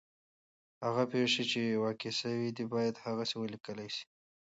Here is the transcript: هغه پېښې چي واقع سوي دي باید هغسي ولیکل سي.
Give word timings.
هغه 0.85 1.03
پېښې 1.11 1.43
چي 1.51 1.61
واقع 1.83 2.11
سوي 2.21 2.49
دي 2.57 2.65
باید 2.73 3.03
هغسي 3.05 3.35
ولیکل 3.37 3.77
سي. 3.95 4.03